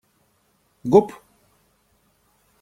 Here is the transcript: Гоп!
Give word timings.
Гоп! 0.95 1.13